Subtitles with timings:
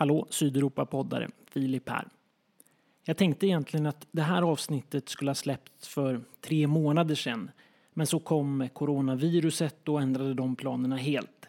[0.00, 2.08] Hallå Sydeuropa-poddare, Filip här.
[3.04, 7.50] Jag tänkte egentligen att det här avsnittet skulle ha släppts för tre månader sedan.
[7.92, 11.48] Men så kom coronaviruset och ändrade de planerna helt.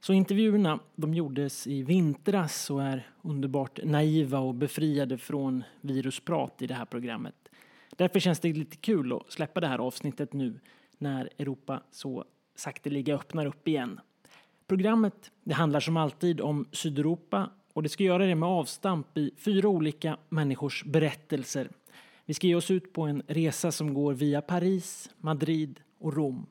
[0.00, 6.66] Så intervjuerna de gjordes i vintras och är underbart naiva och befriade från virusprat i
[6.66, 7.48] det här programmet.
[7.96, 10.60] Därför känns det lite kul att släppa det här avsnittet nu
[10.98, 12.24] när Europa så
[12.54, 14.00] sakteliga öppnar upp igen.
[14.66, 19.30] Programmet det handlar som alltid om Sydeuropa och det ska göra det med avstamp i
[19.38, 21.70] fyra olika människors berättelser.
[22.24, 26.46] Vi ska ge oss ut på en resa som går via Paris, Madrid och Rom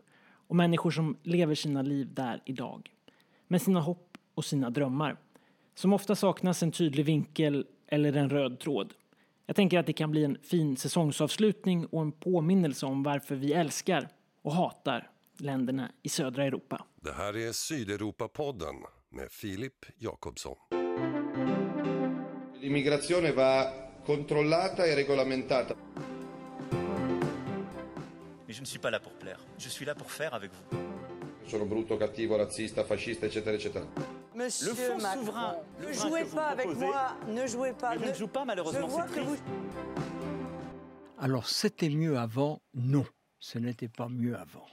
[0.48, 2.90] och människor som lever sina liv där idag.
[3.48, 5.18] Med sina hopp och sina drömmar.
[5.76, 8.94] Som ofta saknas en tydlig vinkel eller en röd tråd.
[9.46, 13.54] Jag tänker att det kan bli en fin säsongsavslutning och en påminnelse om varför vi
[13.54, 14.10] älskar
[14.41, 16.85] och hatar länderna i södra Europa.
[17.02, 18.76] Det här är Sydeuropa-podden
[19.10, 20.80] med Filip Jakobsson.
[22.59, 25.76] L'immigrazione va controllata e regolamentata.
[28.46, 29.40] Mais je ne suis pas là pour plaire.
[29.57, 30.79] Je suis là pour faire avec vous.
[31.46, 33.85] Sono brutto, cattivo, razzista, fascista, eccetera, eccetera.
[34.34, 37.90] Monsieur Le fond Macron, souverain, ne le jouez pas avec moi, ne jouez pas.
[37.91, 39.35] mais vous ne jouez pas, malheureusement, Je c'est vous...
[41.18, 42.62] Alors c'était mieux avant?
[42.73, 43.05] Non,
[43.40, 44.66] ce n'était pas mieux avant.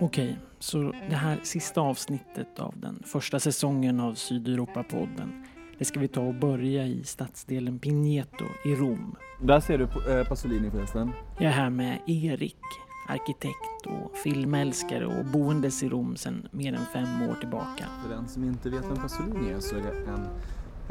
[0.00, 5.44] Okej, så det här sista avsnittet av den första säsongen av Sydeuropa-podden
[5.78, 9.16] det ska vi ta och börja i stadsdelen Pineto i Rom.
[9.42, 11.12] Där ser du eh, Pasolini förresten.
[11.38, 12.60] Jag är här med Erik,
[13.08, 17.84] arkitekt och filmälskare och boendes i Rom sedan mer än fem år tillbaka.
[18.02, 20.26] För den som inte vet vem Pasolini är så är det en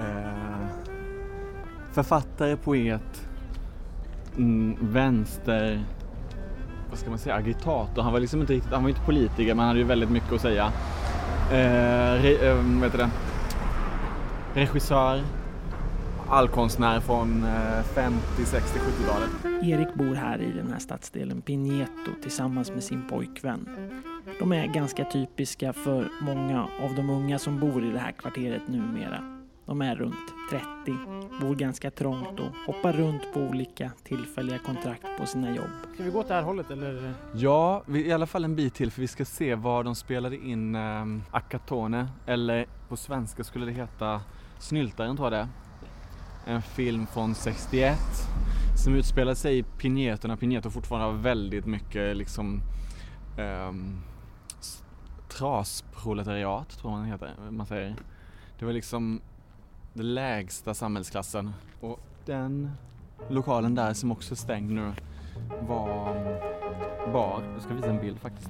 [0.05, 0.67] eh,
[1.91, 3.27] författare, poet,
[4.37, 5.85] mm, vänster,
[6.89, 8.01] vad ska man säga, agitator.
[8.01, 10.33] Han var liksom inte riktigt, han var inte politiker men han hade ju väldigt mycket
[10.33, 10.71] att säga.
[11.51, 13.09] Eh, re, eh, vad heter det?
[14.53, 15.21] Regissör,
[16.29, 19.63] allkonstnär från eh, 50, 60, 70-talet.
[19.63, 23.69] Erik bor här i den här stadsdelen Pineto tillsammans med sin pojkvän.
[24.39, 28.67] De är ganska typiska för många av de unga som bor i det här kvarteret
[28.67, 29.34] numera.
[29.65, 30.15] De är runt
[30.49, 30.65] 30,
[31.41, 35.69] bor ganska trångt och hoppar runt på olika tillfälliga kontrakt på sina jobb.
[35.93, 37.13] Ska vi gå åt det här hållet eller?
[37.35, 40.35] Ja, vi, i alla fall en bit till för vi ska se var de spelade
[40.37, 44.21] in eh, Akatone eller på svenska skulle det heta
[44.59, 45.49] Snyltaren tror jag det.
[46.51, 47.97] En film från 61
[48.83, 52.61] som utspelar sig i Pineto när Pineto fortfarande har väldigt mycket liksom
[54.59, 54.83] s-
[55.29, 57.95] trasproletariat tror man heter, man säger.
[58.59, 59.21] Det var liksom
[59.95, 62.71] den lägsta samhällsklassen och den
[63.29, 64.91] lokalen där som också är stängd nu
[65.67, 66.13] var
[67.13, 67.43] bar.
[67.53, 68.49] Jag ska visa en bild faktiskt.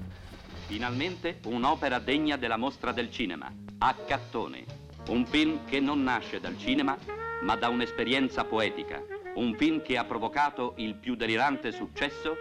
[0.68, 3.46] Finalmente un'opera degna della mostra del cinema,
[3.80, 4.66] Accattone,
[5.10, 6.98] un film che non nasce dal cinema,
[7.44, 9.02] ma da un'esperienza poetica,
[9.36, 12.36] un film che ha provocato il più delirante successo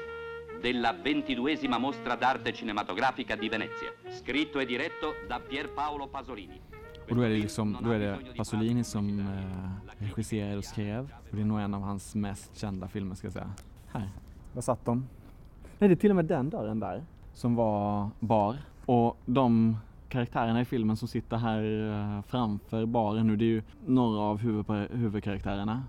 [0.61, 6.74] della ventiduesima mostra d'arte cinematografica di Venezia, scritto e diretto da Pierpaolo Pasolini.
[7.11, 11.15] Och då är det liksom, då är det Pasolini som eh, regisserade och skrev.
[11.31, 13.53] Och det är nog en av hans mest kända filmer ska jag säga.
[13.93, 14.11] Här,
[14.53, 15.07] där satt de.
[15.79, 18.57] Nej, det är till och med den dörren där som var bar.
[18.87, 19.77] Och de
[20.09, 24.39] karaktärerna i filmen som sitter här eh, framför baren nu, det är ju några av
[24.39, 25.83] huvud, huvudkaraktärerna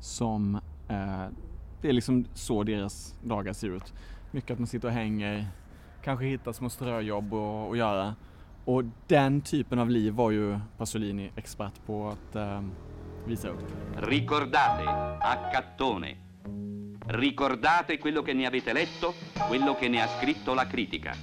[0.00, 0.54] som
[0.88, 1.26] eh,
[1.80, 3.94] det är liksom så deras dagar ser ut.
[4.30, 5.46] Mycket att man sitter och hänger,
[6.02, 8.14] kanske hittar små ströjobb och göra.
[8.64, 12.60] Och den typen av liv var ju Pasolini expert på att eh,
[13.26, 13.62] visa upp.
[13.96, 14.88] Ricordate
[15.20, 16.16] Accattone.
[17.06, 19.14] Ricordate quello che ne avete letto,
[19.48, 21.14] quello che ne ha scritto la critica.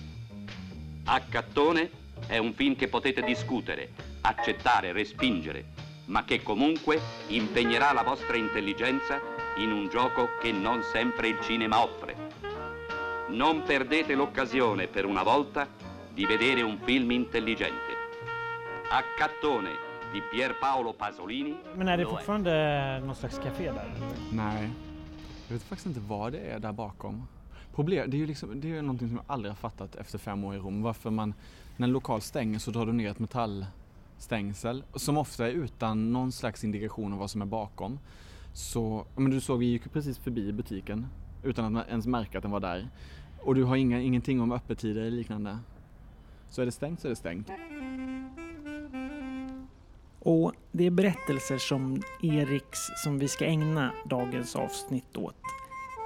[1.06, 1.90] Accattone
[2.28, 3.90] è un film che potete discutere,
[4.22, 5.66] accettare, respingere,
[6.06, 9.19] ma che comunque impegnerà la vostra intelligenza
[9.58, 12.16] in un gioco che non sempre il cinema offre.
[13.29, 15.68] Non perdete l'occasione per una volta
[16.16, 17.91] di vedere un film intelligente.
[18.90, 19.70] Accattone
[20.14, 21.56] di Pierpaolo Pasolini.
[21.76, 23.91] Men är det fortfarande någon slags café där?
[24.32, 24.70] Nej,
[25.47, 27.28] jag vet faktiskt inte vad det är där bakom.
[27.76, 30.44] Problem, det är ju liksom, det är någonting som jag aldrig har fattat efter fem
[30.44, 30.82] år i Rom.
[30.82, 31.34] Varför man,
[31.78, 36.32] när en lokal stänger så drar du ner ett metallstängsel som ofta är utan någon
[36.32, 38.00] slags indikation om vad som är bakom.
[38.53, 41.08] Så, men du såg, vi gick precis förbi butiken
[41.44, 42.90] utan att man ens märka att den var där.
[43.40, 45.58] Och du har inga, ingenting om öppettider eller liknande.
[46.52, 47.52] Så är det stängt så är det stängt.
[50.20, 55.36] Och det är berättelser som Eriks som vi ska ägna dagens avsnitt åt.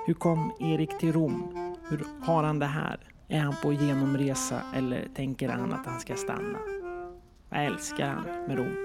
[0.08, 1.76] Hur kom Erik till Rom?
[1.90, 3.00] Hur har han det här?
[3.28, 6.60] Är han på genomresa eller tänker han att han ska stanna?
[7.50, 8.76] Vad älskar han med Rom?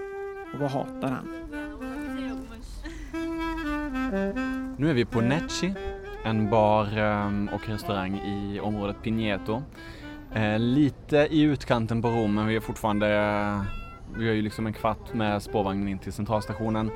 [0.55, 1.29] Och vad hatar han?
[4.79, 5.75] Nu är vi på Necci,
[6.25, 9.63] en bar ehm, och restaurang i området Pineto.
[10.35, 13.62] Eh, lite i utkanten på Rom, men vi är fortfarande, eh,
[14.19, 16.91] vi har ju liksom en kvart med spårvagnen in till centralstationen.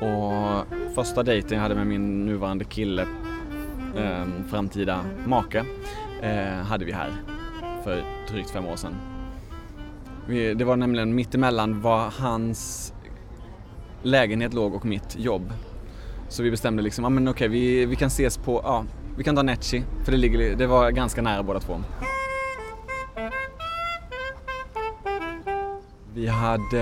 [0.00, 0.64] Och
[0.94, 3.02] första dejten jag hade med min nuvarande kille,
[3.96, 5.64] eh, framtida make,
[6.22, 7.12] eh, hade vi här
[7.84, 8.94] för drygt fem år sedan.
[10.28, 12.92] Vi, det var nämligen mittemellan var hans
[14.02, 15.52] lägenhet låg och mitt jobb.
[16.28, 18.84] Så vi bestämde liksom, ja men okej vi, vi kan ses på, ja
[19.16, 21.80] vi kan ta Netchi för det, ligger, det var ganska nära båda två.
[26.16, 26.80] Vi hade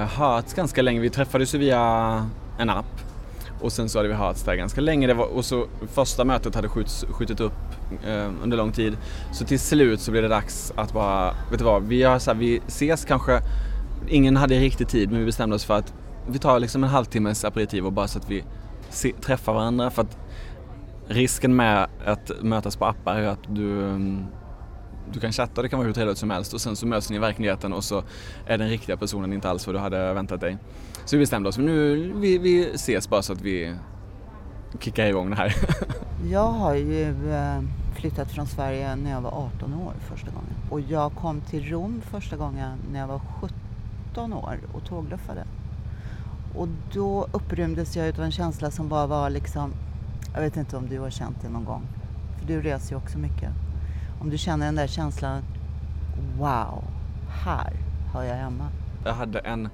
[0.00, 2.26] eh, hörts ganska länge, vi träffades ju via
[2.58, 3.00] en app.
[3.60, 5.06] Och sen så hade vi hörts där ganska länge.
[5.06, 7.52] Det var, och så första mötet hade skjuts, skjutit upp
[8.06, 8.96] eh, under lång tid.
[9.32, 12.30] Så till slut så blev det dags att bara, vet du vad, vi, gör så
[12.30, 13.40] här, vi ses kanske,
[14.08, 15.94] ingen hade riktigt tid men vi bestämde oss för att
[16.28, 18.44] vi tar liksom en halvtimmes aperitiv och bara så att vi
[18.90, 19.90] se, träffar varandra.
[19.90, 20.18] För att
[21.08, 24.26] risken med att mötas på appar är att du mm,
[25.12, 27.16] du kan chatta, det kan vara hur trevligt som helst och sen så möts ni
[27.16, 28.02] i verkligheten och så
[28.46, 30.58] är den riktiga personen inte alls vad du hade väntat dig.
[31.04, 33.74] Så vi bestämde oss, men nu vi, vi ses bara så att vi
[34.80, 35.54] kickar igång det här.
[36.30, 37.60] Jag har ju eh,
[37.94, 40.54] flyttat från Sverige när jag var 18 år första gången.
[40.70, 43.20] Och jag kom till Rom första gången när jag var
[44.10, 45.44] 17 år och tågluffade.
[46.54, 49.72] Och då upprymdes jag utav en känsla som bara var liksom,
[50.34, 51.82] jag vet inte om du har känt det någon gång.
[52.38, 53.50] För du reser ju också mycket.
[54.20, 55.42] Om du känner den där känslan,
[56.38, 56.84] wow,
[57.44, 57.72] här
[58.12, 58.68] hör jag hemma.
[59.04, 59.68] Jag hade en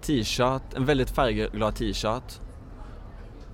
[0.00, 2.40] t-shirt, en väldigt färgglad t-shirt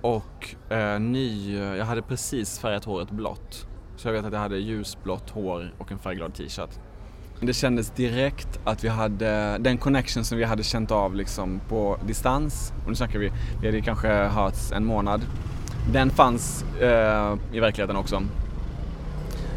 [0.01, 3.67] och eh, ny, jag hade precis färgat håret blått.
[3.95, 6.79] Så jag vet att jag hade ljusblått hår och en färgglad t-shirt.
[7.41, 11.97] Det kändes direkt att vi hade den connection som vi hade känt av liksom på
[12.07, 12.73] distans.
[12.83, 13.31] Och nu snackar vi,
[13.61, 15.21] vi hade kanske hörts en månad.
[15.93, 18.21] Den fanns eh, i verkligheten också.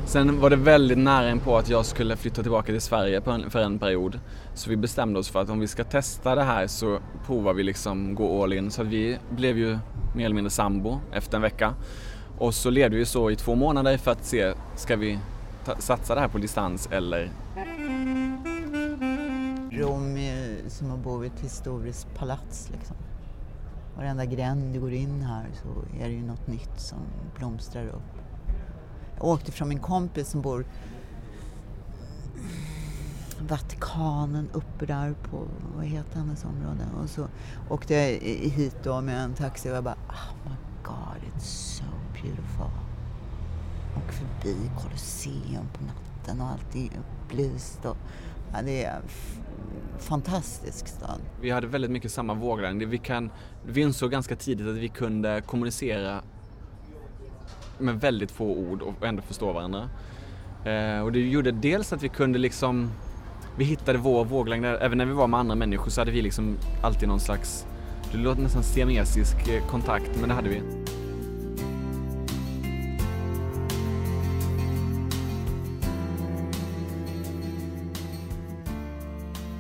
[0.06, 3.20] Sen var det väldigt nära in på att jag skulle flytta tillbaka till Sverige
[3.50, 4.20] för en period.
[4.54, 7.62] Så vi bestämde oss för att om vi ska testa det här så provar vi
[7.62, 8.70] liksom gå all in.
[8.70, 9.78] Så vi blev ju
[10.16, 11.74] mer eller mindre sambo efter en vecka.
[12.38, 15.18] Och så levde vi så i två månader för att se, ska vi
[15.78, 17.30] satsa det här på distans eller?
[19.72, 22.96] Rom är som att bo i ett historiskt palats liksom.
[23.96, 26.98] Varenda gränd du går in här så är det ju något nytt som
[27.38, 28.11] blomstrar upp.
[29.22, 30.64] Jag åkte från min kompis som bor
[33.48, 36.86] Vatikanen uppe där på, vad heter hennes område?
[37.02, 37.28] Och så
[37.70, 38.20] åkte jag
[38.50, 41.44] hit då med en taxi och jag bara, ah, oh my god, it's
[41.78, 42.70] so beautiful.
[43.96, 47.84] Och förbi Colosseum på natten och allt är upplyst.
[47.84, 47.96] Och,
[48.52, 49.02] ja, det är en
[49.98, 51.20] fantastisk stad.
[51.40, 52.82] Vi hade väldigt mycket samma våglängd.
[52.82, 53.30] Vi, kan,
[53.66, 56.22] vi insåg ganska tidigt att vi kunde kommunicera
[57.78, 59.88] med väldigt få ord och ändå förstå varandra.
[60.64, 62.90] Eh, och det gjorde dels att vi kunde liksom,
[63.56, 66.56] vi hittade vår våglängd, även när vi var med andra människor så hade vi liksom
[66.82, 67.66] alltid någon slags,
[68.12, 70.62] det låter nästan siamesisk eh, kontakt, men det hade vi.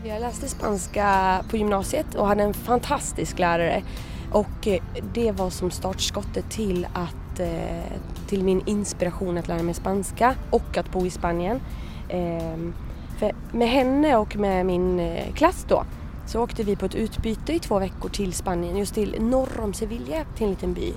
[0.04, 3.82] Jag läste spanska på gymnasiet och hade en fantastisk lärare
[4.30, 4.82] och eh,
[5.14, 7.92] det var som startskottet till att eh,
[8.26, 11.60] till min inspiration att lära mig spanska och att bo i Spanien.
[12.08, 12.74] Ehm,
[13.18, 15.84] för med henne och med min eh, klass då
[16.26, 19.74] så åkte vi på ett utbyte i två veckor till Spanien, just till norr om
[19.74, 20.92] Sevilla, till en liten by.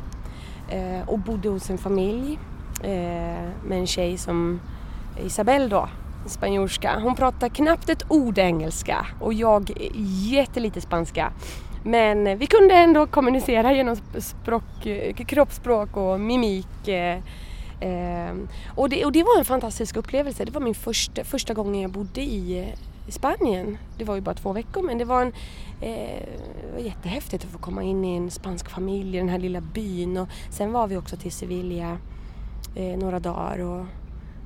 [0.69, 2.39] Eh, och bodde hos en familj
[2.83, 4.59] eh, med en tjej som
[5.25, 5.89] Isabel då,
[6.25, 6.99] spanjorska.
[6.99, 9.71] Hon pratar knappt ett ord engelska och jag
[10.29, 11.31] jättelite spanska.
[11.87, 14.63] Men vi kunde ändå kommunicera genom språk,
[15.27, 16.87] kroppsspråk och mimik.
[16.87, 17.19] Eh,
[17.79, 20.45] ehm, och, det, och det var en fantastisk upplevelse.
[20.45, 23.77] Det var min första, första gången jag bodde i, eh, Spanien.
[23.97, 25.33] Det var ju bara två veckor men det var, en,
[25.81, 26.25] eh,
[26.67, 29.61] det var jättehäftigt att få komma in i en spansk familj i den här lilla
[29.61, 30.17] byn.
[30.17, 31.97] Och sen var vi också till Sevilla
[32.75, 33.59] eh, några dagar.
[33.59, 33.85] Och,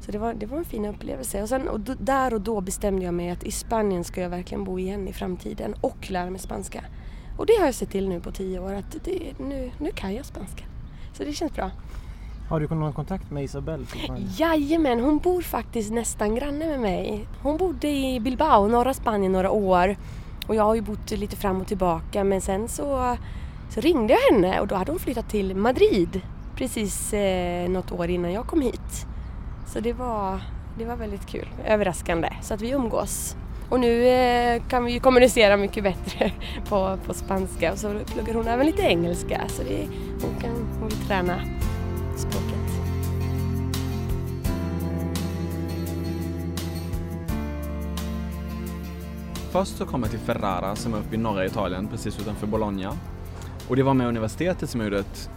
[0.05, 1.41] så det var, det var en fin upplevelse.
[1.41, 4.29] Och, sen, och då, där och då bestämde jag mig att i Spanien ska jag
[4.29, 6.83] verkligen bo igen i framtiden och lära mig spanska.
[7.39, 10.15] Och det har jag sett till nu på tio år att det, nu, nu kan
[10.15, 10.63] jag spanska.
[11.13, 11.71] Så det känns bra.
[12.49, 13.85] Har du någon kontakt med Isabel?
[14.37, 17.27] Jajamän, hon bor faktiskt nästan granne med mig.
[17.41, 19.95] Hon bodde i Bilbao, norra Spanien, några år.
[20.47, 23.17] Och jag har ju bott lite fram och tillbaka men sen så,
[23.69, 26.21] så ringde jag henne och då hade hon flyttat till Madrid
[26.55, 29.05] precis eh, något år innan jag kom hit.
[29.67, 30.41] Så det var,
[30.77, 32.29] det var väldigt kul, överraskande.
[32.41, 33.35] Så att vi umgås.
[33.69, 36.31] Och nu eh, kan vi kommunicera mycket bättre
[36.69, 39.87] på, på spanska och så pluggar hon även lite engelska så det,
[40.21, 41.41] hon kan hon vill träna
[42.15, 42.59] språket.
[49.51, 52.97] Först så kom jag till Ferrara som är uppe i norra Italien precis utanför Bologna.
[53.67, 55.29] Och det var med universitetet som jag gjorde ett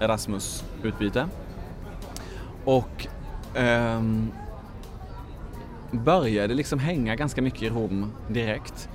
[0.00, 1.28] Erasmus-utbyte.
[2.64, 3.06] Och
[3.54, 4.32] ehm,
[5.92, 8.88] började liksom hänga ganska mycket i Rom direkt.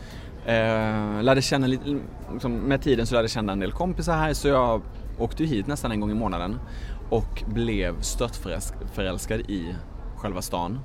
[0.45, 1.99] Eh, lärde känna lite,
[2.33, 4.81] liksom, med tiden så lärde jag känna en del kompisar här så jag
[5.17, 6.59] åkte hit nästan en gång i månaden
[7.09, 9.75] och blev störtförälskad i
[10.15, 10.79] själva stan.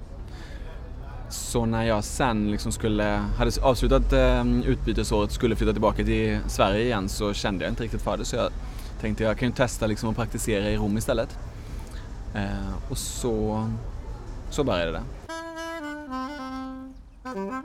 [1.28, 3.04] Så när jag sen liksom skulle,
[3.38, 8.02] hade avslutat eh, utbytesåret skulle flytta tillbaka till Sverige igen så kände jag inte riktigt
[8.02, 8.50] för det så jag
[9.00, 11.38] tänkte jag kan ju testa liksom att praktisera i Rom istället.
[12.34, 13.68] Eh, och så,
[14.50, 15.02] så började det.
[17.30, 17.62] Min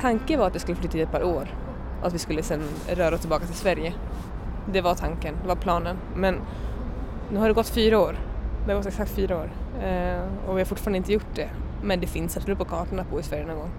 [0.00, 1.48] tanke var att jag skulle flytta i ett par år
[2.00, 3.94] och att vi skulle sen röra oss tillbaka till Sverige.
[4.72, 5.96] Det var tanken, det var planen.
[6.16, 6.40] Men
[7.30, 8.18] nu har det gått fyra år.
[8.66, 9.50] Det har gått exakt fyra år
[9.82, 11.50] eh, och vi har fortfarande inte gjort det.
[11.82, 13.70] Men det finns absolut på kartan att bo i Sverige någon gång.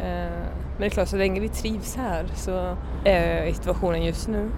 [0.00, 0.30] Eh,
[0.70, 4.50] men det är klart, så länge vi trivs här så är situationen just nu.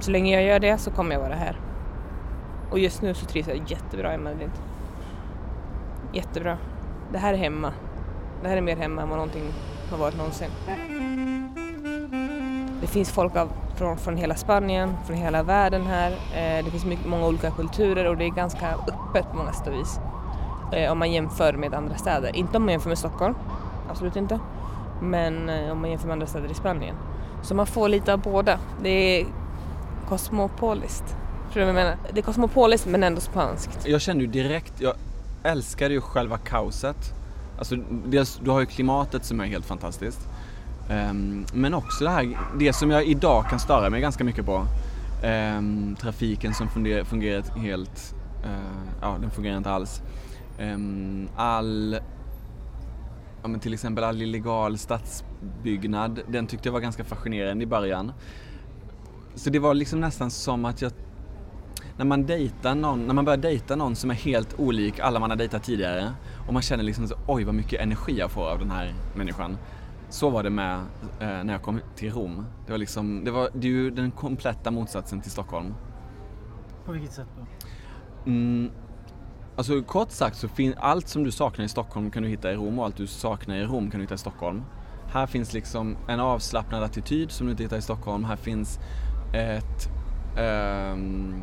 [0.00, 1.60] Så länge jag gör det så kommer jag vara här.
[2.72, 4.50] Och just nu så trivs jag jättebra i Madrid.
[6.12, 6.58] Jättebra.
[7.12, 7.72] Det här är hemma.
[8.42, 9.42] Det här är mer hemma än vad någonting
[9.90, 10.50] har varit någonsin.
[12.80, 16.10] Det finns folk av, från, från hela Spanien, från hela världen här.
[16.10, 19.66] Eh, det finns mycket, många olika kulturer och det är ganska öppet på många sätt
[19.66, 20.00] och vis.
[20.72, 22.36] Eh, om man jämför med andra städer.
[22.36, 23.34] Inte om man jämför med Stockholm,
[23.90, 24.38] absolut inte.
[25.00, 26.96] Men eh, om man jämför med andra städer i Spanien.
[27.42, 28.58] Så man får lite av båda.
[28.82, 29.26] Det är
[30.08, 31.16] kosmopoliskt.
[31.52, 31.98] Förstår du vad jag menar?
[32.12, 33.86] Det är kosmopoliskt men ändå spanskt.
[33.86, 34.94] Jag kände ju direkt, jag
[35.42, 37.14] älskade ju själva kaoset.
[37.58, 40.20] Alltså dels, du har ju klimatet som är helt fantastiskt.
[40.90, 44.66] Um, men också det här, det som jag idag kan störa mig ganska mycket på.
[45.24, 50.02] Um, trafiken som fungerar, fungerar helt, uh, ja den fungerar inte alls.
[50.60, 51.98] Um, all,
[53.42, 58.12] ja men till exempel all illegal stadsbyggnad, den tyckte jag var ganska fascinerande i början.
[59.34, 60.92] Så det var liksom nästan som att jag
[61.96, 65.30] när man dejtar någon, när man börjar dejta någon som är helt olik alla man
[65.30, 66.12] har dejtat tidigare
[66.46, 69.58] och man känner liksom så, oj vad mycket energi jag får av den här människan.
[70.08, 70.76] Så var det med
[71.20, 72.46] eh, när jag kom till Rom.
[72.66, 75.74] Det var liksom, det var det är ju den kompletta motsatsen till Stockholm.
[76.84, 77.46] På vilket sätt då?
[78.30, 78.70] Mm,
[79.56, 82.54] alltså kort sagt så finns allt som du saknar i Stockholm kan du hitta i
[82.54, 84.62] Rom och allt du saknar i Rom kan du hitta i Stockholm.
[85.12, 88.24] Här finns liksom en avslappnad attityd som du inte hittar i Stockholm.
[88.24, 88.78] Här finns
[89.34, 89.88] ett
[90.38, 91.42] um,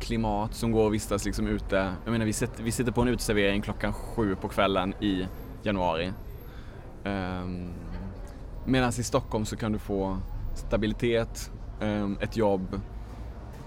[0.00, 1.92] klimat som går att vistas liksom ute.
[2.04, 5.26] Jag menar vi sitter, vi sitter på en uteservering klockan sju på kvällen i
[5.62, 6.12] januari.
[7.04, 7.72] Um,
[8.64, 10.18] Medan i Stockholm så kan du få
[10.54, 12.80] stabilitet, um, ett jobb.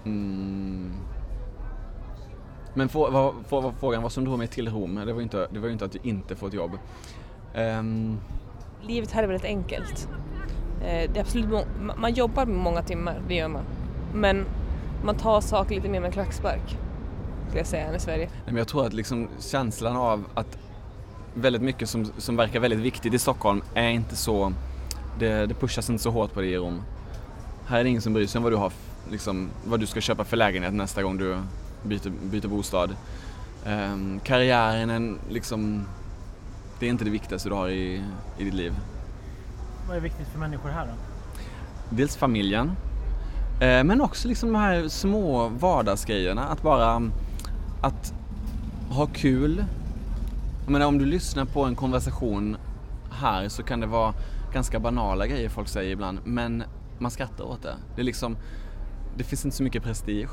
[0.04, 0.92] Mm.
[2.74, 5.22] Men få, vad, få, vad, frågan vad som drog mig till Rom, det var ju
[5.22, 6.78] inte, det var inte att du inte får ett jobb.
[7.54, 8.20] Um,
[8.82, 10.08] Livet här är väldigt enkelt.
[10.80, 13.64] Eh, det är absolut man jobbar många timmar, det gör man.
[14.14, 14.46] Men
[15.04, 16.78] man tar saker lite mer med klackspark,
[17.46, 18.28] skulle jag säga, än i Sverige.
[18.46, 20.58] Men jag tror att liksom känslan av att
[21.34, 24.52] väldigt mycket som, som verkar väldigt viktigt i Stockholm är inte så,
[25.18, 26.82] det, det pushas inte så hårt på det i Rom.
[27.66, 28.72] Här är det ingen som bryr sig om vad du, har,
[29.10, 31.38] liksom, vad du ska köpa för lägenhet nästa gång du
[31.82, 32.96] byter, byter bostad.
[33.66, 35.86] Um, karriären är liksom,
[36.78, 38.02] det är inte det viktigaste du har i,
[38.38, 38.74] i ditt liv.
[39.88, 40.92] Vad är viktigt för människor här då?
[41.96, 42.76] Dels familjen,
[43.60, 46.44] Eh, men också liksom de här små vardagsgrejerna.
[46.44, 47.12] Att bara mm,
[47.80, 48.14] att
[48.90, 49.64] ha kul.
[50.64, 52.56] Jag menar, om du lyssnar på en konversation
[53.10, 54.14] här så kan det vara
[54.52, 56.64] ganska banala grejer folk säger ibland, men
[56.98, 57.74] man skrattar åt det.
[57.94, 58.36] Det är liksom,
[59.16, 60.30] det finns inte så mycket prestige.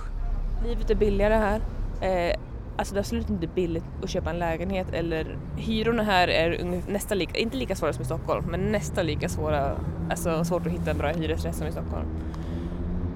[0.66, 1.62] Livet är billigare här.
[2.02, 2.38] Eh,
[2.78, 7.18] alltså det är absolut inte billigt att köpa en lägenhet eller hyrorna här är nästan
[7.18, 9.76] lika, inte lika svåra som i Stockholm, men nästan lika svåra,
[10.10, 12.08] alltså svårt att hitta en bra hyresrätt som i Stockholm.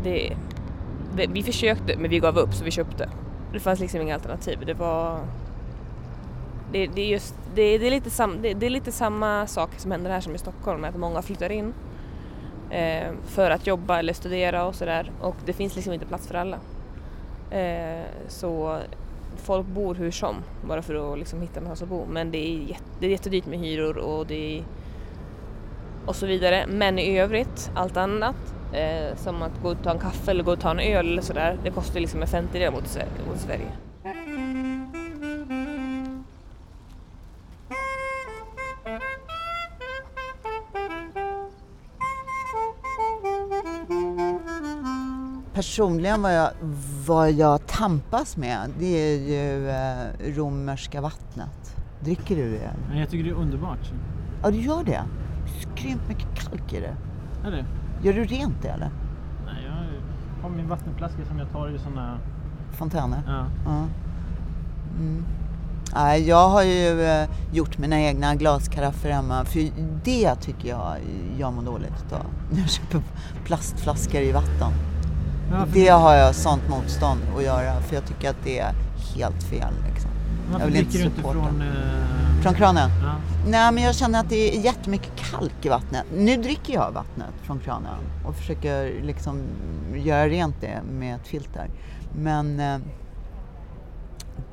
[0.06, 0.36] Det,
[1.16, 3.10] det, vi försökte men vi gav upp så vi köpte.
[3.54, 4.60] Det fanns liksom inga alternativ.
[4.66, 5.20] Det var
[6.72, 9.70] det, det, är just, det, det, är lite sam, det, det, är lite samma sak
[9.78, 11.74] som händer här som i Stockholm, att många flyttar in
[12.70, 16.36] eh, för att jobba eller studera och sådär och det finns liksom inte plats för
[16.36, 16.58] alla.
[17.52, 18.80] Eh, så
[19.36, 20.36] folk bor hur som
[20.68, 23.46] bara för att liksom hitta någonstans att bo men det är, jätte, det är jättedyrt
[23.46, 24.64] med hyror och det är,
[26.06, 26.66] och så vidare.
[26.68, 28.36] Men i övrigt, allt annat,
[28.74, 31.22] eh, som att gå och ta en kaffe eller gå och ta en öl eller
[31.22, 32.98] sådär, det kostar liksom en femtedel mot,
[33.28, 33.72] mot Sverige.
[45.54, 46.50] Personligen vad jag,
[47.08, 51.76] vad jag tampas med det är ju eh, romerska vattnet.
[52.00, 52.72] Dricker du det?
[52.90, 53.92] Men jag tycker det är underbart.
[54.44, 55.04] Ja, du gör det?
[55.76, 56.96] Grymt mycket kalk i det.
[57.48, 57.66] Är det?
[58.02, 58.90] Gör du rent det eller?
[59.46, 62.18] Nej, jag har min vattenflaska som jag tar i såna...
[62.72, 63.22] Fontäner?
[63.28, 63.46] Ja.
[63.66, 63.84] Ja.
[65.00, 65.26] Mm.
[65.94, 69.46] Nej, jag har ju eh, gjort mina egna glaskaraffer hemma.
[69.46, 69.60] För
[70.04, 70.96] det tycker jag
[71.38, 72.26] jag mår dåligt av.
[72.58, 73.02] Jag köper
[73.46, 74.72] plastflaskor i vatten.
[75.52, 77.82] Ja, Det har jag sånt motstånd att göra.
[77.82, 78.74] För jag tycker att det är
[79.16, 79.74] helt fel.
[79.90, 80.10] Liksom.
[80.52, 81.44] Varför jag vill dricker du inte supporta.
[81.44, 81.62] från...
[81.62, 82.42] Eh...
[82.44, 82.90] Från kranen?
[83.04, 83.16] Ja.
[83.48, 86.06] Nej, men jag känner att det är jättemycket kalk i vattnet.
[86.16, 89.42] Nu dricker jag vattnet från kranen och försöker liksom
[89.96, 91.70] göra rent det med ett filter.
[92.18, 92.78] Men eh,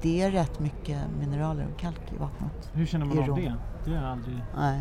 [0.02, 2.70] det är rätt mycket mineraler och kalk i vattnet.
[2.72, 3.54] Hur känner man av det?
[3.84, 4.42] Det har jag aldrig...
[4.58, 4.80] Nej,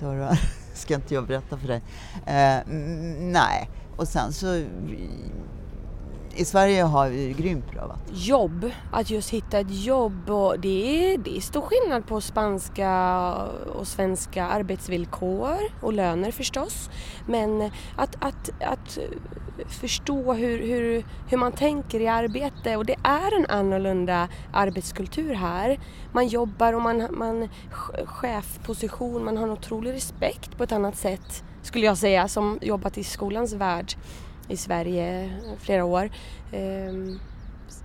[0.00, 0.28] då
[0.74, 1.82] ska inte jag berätta för dig.
[2.26, 2.60] Eh,
[3.20, 4.64] nej, och sen så
[6.38, 8.14] i Sverige har vi grymt bra vatten.
[8.14, 13.32] Jobb, att just hitta ett jobb och det är, det är stor skillnad på spanska
[13.74, 16.90] och svenska arbetsvillkor och löner förstås.
[17.26, 18.98] Men att, att, att
[19.68, 25.80] förstå hur, hur, hur man tänker i arbete och det är en annorlunda arbetskultur här.
[26.12, 27.48] Man jobbar och man, man
[28.04, 32.98] chefposition, man har en otrolig respekt på ett annat sätt skulle jag säga som jobbat
[32.98, 33.94] i skolans värld
[34.48, 36.10] i Sverige flera år.
[36.52, 37.18] Ehm,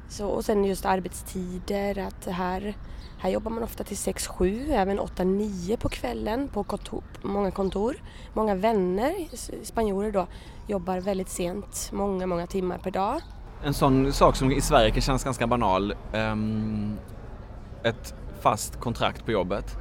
[0.10, 2.78] så, och sen just arbetstider, att här,
[3.20, 7.96] här jobbar man ofta till 6-7, även 8-9 på kvällen på kontor, på många kontor.
[8.34, 9.14] Många vänner,
[9.66, 10.28] spanjorer då,
[10.68, 13.22] jobbar väldigt sent, många, många timmar per dag.
[13.64, 15.96] En sån sak som i Sverige kan kännas ganska banal.
[16.14, 16.98] ehm,
[17.84, 19.78] ett fast kontrakt på jobbet.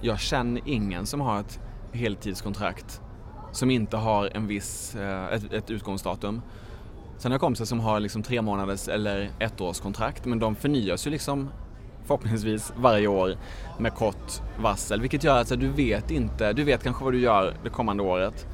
[0.00, 1.60] Jag känner ingen som har ett
[1.92, 3.00] heltidskontrakt
[3.52, 6.42] som inte har en viss, eh, ett, ett utgångsdatum.
[7.18, 10.56] Sen har jag kompisar som har liksom tre månaders eller ett års kontrakt men de
[10.56, 11.48] förnyas ju liksom
[12.04, 13.34] förhoppningsvis varje år
[13.78, 17.54] med kort varsel vilket gör att du vet inte, du vet kanske vad du gör
[17.64, 18.46] det kommande året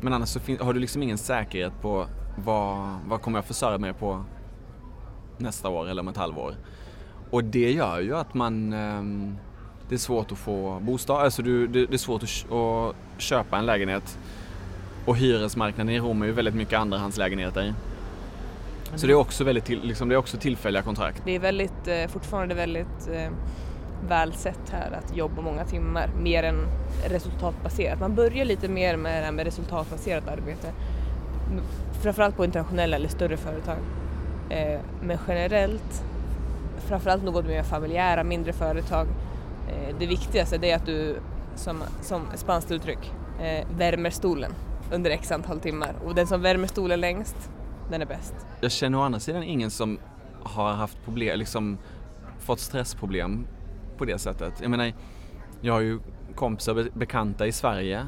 [0.00, 3.92] men annars så har du liksom ingen säkerhet på vad, vad kommer jag försörja mig
[3.92, 4.24] på
[5.38, 6.54] nästa år eller om ett halvår.
[7.30, 9.36] Och det gör ju att man ehm,
[9.88, 14.18] det är svårt att få bostad, alltså det, är svårt att köpa en lägenhet
[15.04, 17.74] och hyresmarknaden i Rom är ju väldigt mycket andrahandslägenheter.
[18.94, 21.22] Så det är också väldigt till, liksom, det är också tillfälliga kontrakt.
[21.24, 23.30] Det är väldigt, eh, fortfarande väldigt eh,
[24.08, 26.66] väl sett här att jobba många timmar mer än
[27.08, 28.00] resultatbaserat.
[28.00, 30.72] Man börjar lite mer med det här med resultatbaserat arbete.
[32.02, 33.78] Framförallt på internationella eller större företag.
[34.50, 36.04] Eh, men generellt,
[36.78, 39.06] framförallt något mer familjära, mindre företag.
[39.68, 41.16] Eh, det viktigaste det är att du,
[41.56, 44.52] som, som spanskt uttryck, eh, värmer stolen
[44.92, 45.94] under x antal timmar.
[46.04, 47.50] Och den som värmer stolen längst,
[47.90, 48.34] den är bäst.
[48.60, 49.98] Jag känner å andra sidan ingen som
[50.42, 51.78] har haft problem, liksom
[52.38, 53.46] fått stressproblem
[53.98, 54.52] på det sättet.
[54.60, 54.92] Jag menar,
[55.60, 56.00] jag har ju
[56.34, 58.06] kompisar, och bekanta i Sverige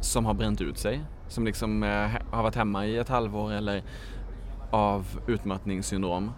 [0.00, 1.04] som har bränt ut sig.
[1.28, 3.82] Som liksom eh, har varit hemma i ett halvår eller
[4.70, 6.30] av utmattningssyndrom.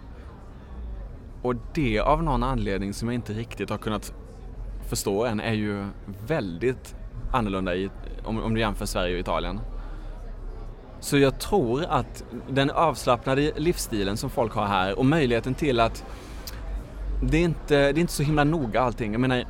[1.43, 4.15] Och det av någon anledning som jag inte riktigt har kunnat
[4.89, 5.85] förstå än är ju
[6.27, 6.97] väldigt
[7.33, 7.91] annorlunda i,
[8.25, 9.61] om, om du jämför Sverige och Italien.
[11.01, 16.05] Så jag tror att den avslappnade livsstilen som folk har här och möjligheten till att
[17.23, 19.13] det är inte, det är inte så himla noga allting.
[19.13, 19.45] Jag menar,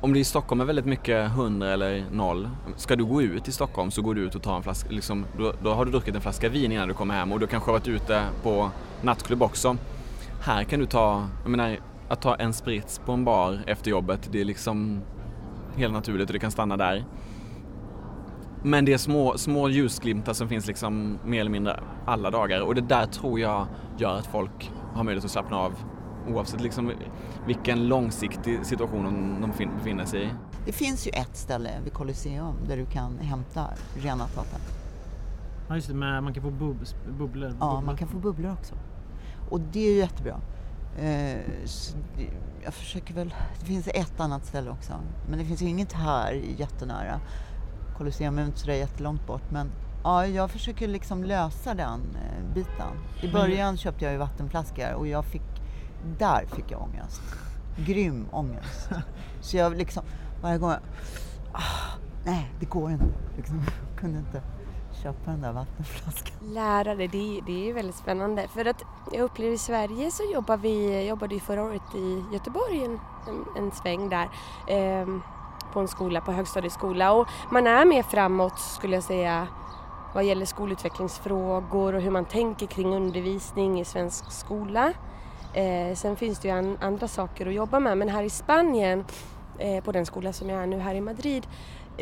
[0.00, 3.52] om det i Stockholm är väldigt mycket 100 eller 0, ska du gå ut i
[3.52, 6.14] Stockholm så går du ut och tar en flaska, liksom, då, då har du druckit
[6.14, 8.70] en flaska vin innan du kommer hem och du kanske har varit ute på
[9.02, 9.76] nattklubb också.
[10.42, 11.76] Här kan du ta, jag menar,
[12.08, 15.00] att ta en sprits på en bar efter jobbet, det är liksom
[15.76, 17.04] helt naturligt och det kan stanna där.
[18.62, 22.74] Men det är små, små ljusglimtar som finns liksom mer eller mindre alla dagar och
[22.74, 23.66] det där tror jag
[23.98, 25.72] gör att folk har möjlighet att slappna av
[26.28, 26.92] oavsett liksom
[27.46, 30.28] vilken långsiktig situation de, de fin- befinner sig i.
[30.66, 34.60] Det finns ju ett ställe vid Colosseum där du kan hämta renat vatten.
[35.68, 36.76] Ja just det, men man kan få bub
[37.18, 37.48] bubblor.
[37.48, 37.82] Ja, bubblor.
[37.86, 38.74] man kan få bubblor också.
[39.50, 40.40] Och det är ju jättebra.
[41.00, 41.38] Eh,
[42.64, 44.92] jag försöker väl, det finns ett annat ställe också.
[45.28, 47.20] Men det finns ju inget här jättenära.
[47.98, 49.50] Colosseum är inte sådär jättelångt bort.
[49.50, 49.70] Men
[50.04, 52.96] ja, jag försöker liksom lösa den eh, biten.
[53.22, 55.62] I början köpte jag ju vattenflaskor och jag fick,
[56.18, 57.22] där fick jag ångest.
[57.86, 58.90] Grym ångest.
[59.40, 60.02] Så jag liksom,
[60.42, 60.80] varje gång jag,
[61.52, 63.04] ah, nej, det går inte.
[63.36, 63.64] Liksom,
[63.96, 64.42] kunde inte
[65.02, 66.34] köpa den där vattenflaskan.
[66.42, 68.48] Lärare, det, det är väldigt spännande.
[68.48, 68.82] För att
[69.12, 73.64] jag upplever i Sverige så jobbar vi, jobbade ju förra året i Göteborg en, en,
[73.64, 74.28] en sväng där.
[74.68, 75.22] Ehm,
[75.72, 77.12] på en skola, på högstadieskola.
[77.12, 79.46] Och man är mer framåt skulle jag säga
[80.14, 84.92] vad gäller skolutvecklingsfrågor och hur man tänker kring undervisning i svensk skola.
[85.54, 89.04] Eh, sen finns det ju an, andra saker att jobba med men här i Spanien,
[89.58, 91.46] eh, på den skola som jag är nu här i Madrid,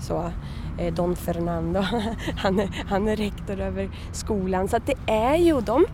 [0.00, 0.30] så,
[0.78, 1.80] eh, Don Fernando,
[2.36, 4.68] han är, han är rektor över skolan.
[4.68, 5.84] Så att det är ju, de,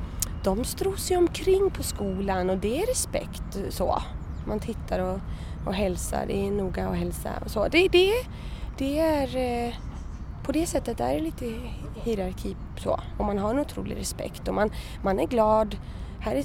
[0.44, 4.03] de stros ju omkring på skolan och det är respekt så.
[4.46, 5.20] Man tittar och,
[5.66, 7.68] och hälsar, det är noga att hälsa och så.
[7.68, 8.12] Det, det,
[8.79, 9.75] det är, eh,
[10.43, 11.53] på det sättet är det lite
[11.95, 13.01] hierarki så.
[13.19, 14.71] Och man har en otrolig respekt och man,
[15.03, 15.77] man är glad.
[16.21, 16.45] Här är,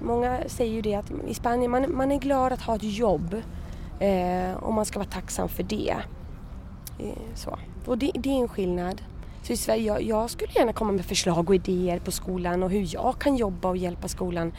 [0.00, 3.42] många säger ju det att i Spanien, man, man är glad att ha ett jobb
[4.00, 5.96] eh, och man ska vara tacksam för det.
[6.98, 7.58] Eh, så.
[7.86, 9.02] Och det, det, är en skillnad.
[9.42, 12.70] Så i Sverige, jag, jag, skulle gärna komma med förslag och idéer på skolan och
[12.70, 14.52] hur jag kan jobba och hjälpa skolan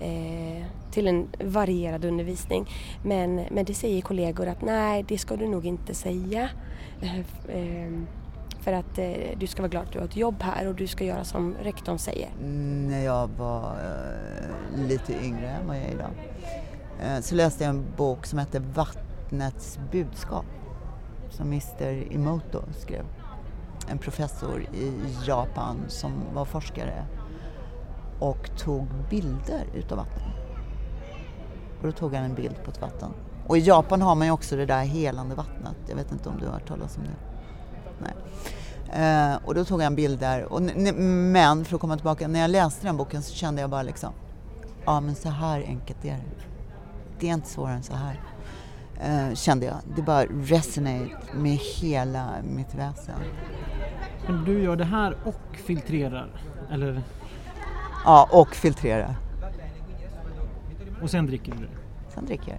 [0.00, 2.68] eh, till en varierad undervisning.
[3.02, 6.48] Men, men det säger kollegor att nej, det ska du nog inte säga.
[7.02, 8.06] Eh, ehm,
[8.64, 10.86] för att eh, du ska vara glad att du har ett jobb här och du
[10.86, 12.28] ska göra som rektorn säger.
[12.40, 16.10] Mm, när jag var eh, lite yngre än vad jag är idag
[17.02, 20.44] eh, så läste jag en bok som hette Vattnets budskap
[21.30, 23.04] som Mr Emoto skrev.
[23.88, 24.92] En professor i
[25.26, 27.04] Japan som var forskare
[28.18, 30.22] och tog bilder utav vatten.
[31.80, 33.10] Och då tog han en bild på ett vatten.
[33.46, 35.76] Och i Japan har man ju också det där helande vattnet.
[35.88, 37.16] Jag vet inte om du har hört talas om det?
[37.98, 38.14] Nej.
[38.92, 40.52] Eh, och då tog han bilder.
[40.52, 43.82] Och, men för att komma tillbaka, när jag läste den boken så kände jag bara
[43.82, 44.12] liksom,
[44.84, 46.44] ja men så här enkelt är det.
[47.20, 48.20] Det är inte svårare än så här.
[49.00, 49.76] Eh, kände jag.
[49.96, 53.20] Det bara resonate med hela mitt väsen.
[54.26, 56.28] Men du gör det här och filtrerar,
[56.70, 57.02] eller?
[58.04, 59.14] Ja, och filtrerar.
[61.02, 62.12] Och sen dricker du det?
[62.14, 62.58] Sen dricker jag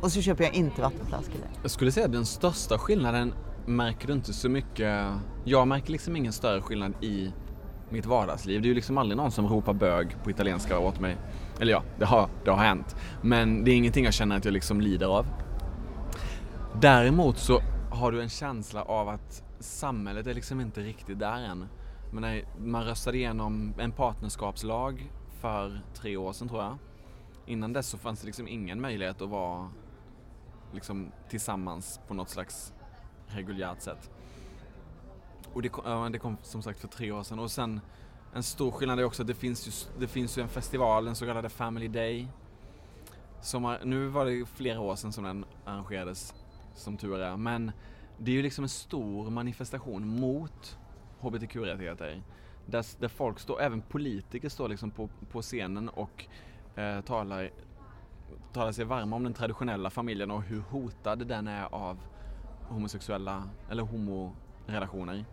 [0.00, 1.40] Och så köper jag inte vattenflaskor.
[1.62, 3.32] Jag skulle säga att den största skillnaden
[3.66, 5.06] märker du inte så mycket.
[5.44, 7.32] Jag märker liksom ingen större skillnad i
[7.90, 8.62] mitt vardagsliv.
[8.62, 11.16] Det är ju liksom aldrig någon som ropar bög på italienska åt mig.
[11.60, 12.96] Eller ja, det har, det har hänt.
[13.22, 15.26] Men det är ingenting jag känner att jag liksom lider av.
[16.80, 21.66] Däremot så har du en känsla av att samhället är liksom inte riktigt där än.
[22.10, 26.78] Men man röstade igenom en partnerskapslag för tre år sedan tror jag.
[27.46, 29.70] Innan dess så fanns det liksom ingen möjlighet att vara
[30.72, 32.72] liksom tillsammans på något slags
[33.26, 34.10] reguljärt sätt.
[35.52, 37.80] Och det kom, det kom som sagt för tre år sedan och sen
[38.34, 41.14] en stor skillnad är också att det finns ju, det finns ju en festival, den
[41.14, 42.28] så kallade Family Day.
[43.40, 46.34] Som har, nu var det flera år sedan som den arrangerades,
[46.74, 47.36] som tur är.
[47.36, 47.72] Men
[48.18, 50.78] det är ju liksom en stor manifestation mot
[51.20, 52.22] hbtq-rättigheter.
[52.66, 56.26] Där, där folk står, även politiker står liksom på, på scenen och
[56.74, 57.50] eh, talar,
[58.52, 61.98] talar sig varma om den traditionella familjen och hur hotad den är av
[62.68, 65.24] homosexuella eller homorelationer.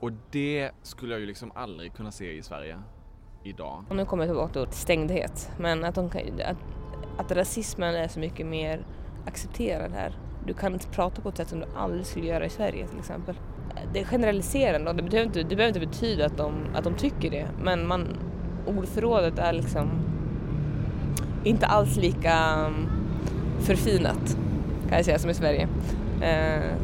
[0.00, 2.78] Och det skulle jag ju liksom aldrig kunna se i Sverige
[3.44, 3.84] idag.
[3.88, 6.56] Och nu kommer jag tillbaka till stängdhet, men att, de kan, att,
[7.18, 8.86] att rasismen är så mycket mer
[9.26, 10.18] accepterad här.
[10.46, 12.98] Du kan inte prata på ett sätt som du aldrig skulle göra i Sverige till
[12.98, 13.36] exempel.
[13.92, 17.30] Det är generaliserande det behöver inte, det behöver inte betyda att de, att de tycker
[17.30, 18.16] det, men man,
[18.66, 19.90] ordförrådet är liksom
[21.44, 22.88] inte alls lika um,
[23.60, 24.36] förfinat
[24.88, 25.68] kan jag säga som i Sverige.
[26.22, 26.76] Eh,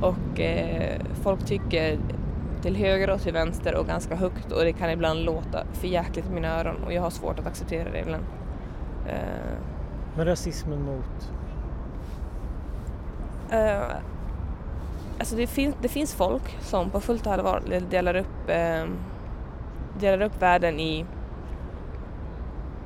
[0.00, 1.98] och eh, folk tycker
[2.62, 6.26] till höger och till vänster och ganska högt och det kan ibland låta för jäkligt
[6.26, 8.24] i mina öron och jag har svårt att acceptera det ibland.
[9.06, 9.58] Eh,
[10.16, 11.32] Men rasismen mot?
[15.18, 18.84] Alltså det, fin det finns folk som på fullt allvar delar upp, eh,
[20.00, 21.04] delar upp världen i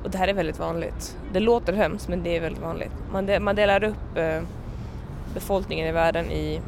[0.03, 1.17] och det här är väldigt vanligt.
[1.33, 2.91] Det låter hemskt men det är väldigt vanligt.
[3.11, 4.41] Man, de man delar upp eh,
[5.33, 6.61] befolkningen i världen i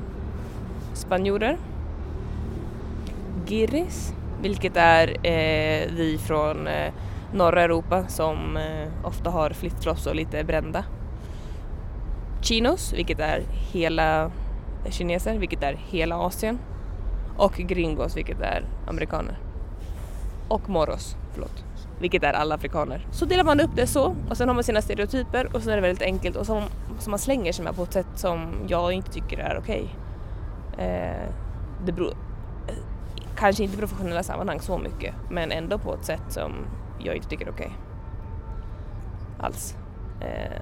[0.93, 1.57] spanjorer,
[3.45, 6.93] giris, vilket är eh, vi från eh,
[7.33, 10.85] norra Europa som eh, ofta har flipflops och lite brända.
[12.41, 14.31] Chinos, vilket är hela
[14.91, 16.59] kineser, vilket är hela Asien.
[17.37, 19.37] Och gringos, vilket är amerikaner.
[20.47, 21.63] Och moros, förlåt,
[21.99, 23.07] vilket är alla afrikaner.
[23.11, 25.75] Så delar man upp det så och sen har man sina stereotyper och så är
[25.75, 26.63] det väldigt enkelt och som,
[26.99, 29.95] som man slänger sig med på ett sätt som jag inte tycker är okej.
[30.77, 31.29] Eh,
[31.85, 32.11] det beror,
[32.67, 32.75] eh,
[33.35, 36.51] kanske inte i professionella sammanhang så mycket men ändå på ett sätt som
[36.99, 37.71] jag inte tycker är okej.
[39.39, 39.75] Alls.
[40.21, 40.61] Eh,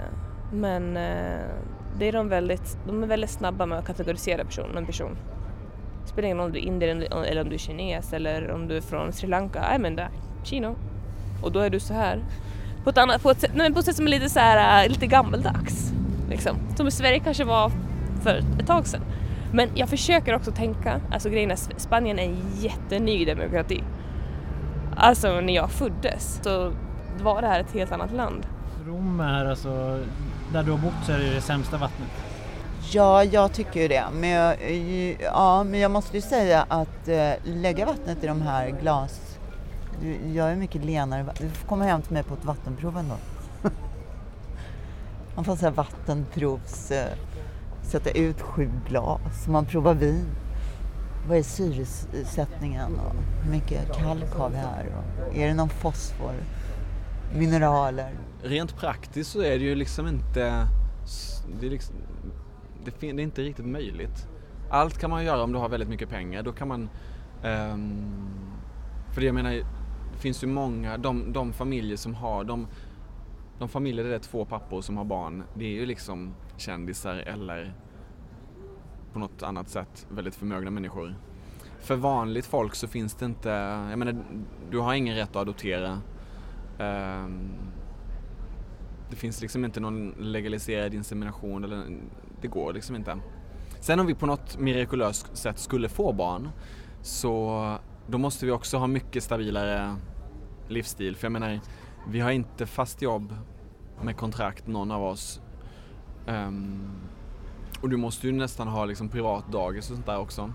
[0.52, 1.50] men eh,
[2.00, 5.18] det är de väldigt, de är väldigt snabba med att kategorisera person, en person.
[6.04, 8.68] Det spelar ingen roll om du är indier eller om du är kines eller om
[8.68, 9.62] du är från Sri Lanka.
[9.70, 10.12] Nej men that,
[10.44, 10.76] Chino.
[11.44, 12.24] Och då är du så här.
[12.84, 14.84] På ett, annat, på ett, sätt, nej, på ett sätt som är lite så här,
[14.84, 15.94] äh, lite gammaldags.
[16.30, 16.58] Liksom.
[16.76, 17.72] Som i Sverige kanske var
[18.24, 19.02] för ett tag sedan.
[19.54, 23.84] Men jag försöker också tänka, alltså grejen är Spanien är en jätteny demokrati.
[24.96, 26.74] Alltså när jag föddes så
[27.22, 28.46] var det här ett helt annat land.
[28.86, 30.00] Rom är alltså,
[30.54, 32.10] där du har bott så är det det sämsta vattnet.
[32.92, 34.04] Ja, jag tycker ju det.
[34.14, 34.72] Men jag,
[35.22, 39.20] ja, men jag måste ju säga att äh, lägga vattnet i de här glas...
[40.34, 41.26] Jag är mycket lenare.
[41.40, 43.16] Du får komma hem till mig på ett vattenprov ändå.
[45.36, 46.92] Man får säga vattenprovs...
[46.92, 47.06] Äh,
[47.84, 49.48] sätta ut sju glas.
[49.48, 50.26] Man provar vin.
[51.28, 54.86] Vad är syresättningen och hur mycket kalk har vi här?
[55.28, 56.34] Och är det någon fosfor?
[57.34, 58.16] Mineraler?
[58.44, 60.68] Rent praktiskt så är det ju liksom inte...
[61.60, 61.96] Det är, liksom,
[62.86, 64.28] det, det är inte riktigt möjligt.
[64.70, 66.44] Allt kan man göra om du har väldigt mycket pengar.
[66.44, 66.90] Då kan man...
[67.44, 68.34] Um,
[69.14, 69.52] för det jag menar,
[70.14, 72.68] det finns ju många, de, de familjer som har, de,
[73.60, 77.16] de familjer där det är två pappor som har barn, det är ju liksom kändisar
[77.16, 77.74] eller
[79.14, 81.16] på något annat sätt väldigt förmögna människor.
[81.80, 83.50] För vanligt folk så finns det inte,
[83.90, 84.26] jag menar,
[84.72, 86.02] du har ingen rätt att adoptera.
[87.26, 87.50] Um,
[89.10, 91.98] det finns liksom inte någon legaliserad insemination, eller,
[92.42, 93.18] det går liksom inte.
[93.80, 96.50] Sen om vi på något mirakulöst sätt skulle få barn
[97.02, 99.96] så då måste vi också ha mycket stabilare
[100.68, 101.16] livsstil.
[101.16, 101.60] För jag menar,
[102.08, 103.36] vi har inte fast jobb
[104.02, 105.42] med kontrakt någon av oss.
[106.28, 106.92] Um,
[107.82, 110.54] och du måste ju nästan ha liksom privat dagis och sånt där också.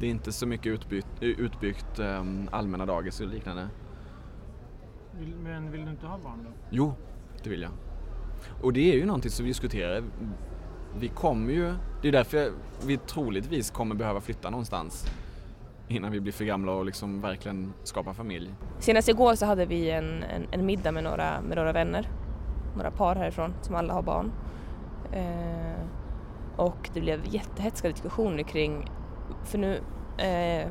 [0.00, 3.68] Det är inte så mycket utbyggt, utbyggt um, allmänna dagis och liknande.
[5.22, 6.50] Vill, men vill du inte ha barn då?
[6.70, 6.94] Jo,
[7.42, 7.70] det vill jag.
[8.62, 10.02] Och det är ju någonting som vi diskuterar.
[10.98, 12.52] Vi kommer ju, det är därför
[12.86, 15.06] vi troligtvis kommer behöva flytta någonstans
[15.88, 18.54] innan vi blir för gamla och liksom verkligen skapa familj.
[18.78, 22.08] Senast igår så hade vi en, en, en middag med några, med några vänner,
[22.76, 24.32] några par härifrån som alla har barn.
[25.12, 25.86] Eh,
[26.56, 28.90] och det blev jättehetsade diskussioner kring,
[29.44, 29.80] för nu
[30.18, 30.68] eh,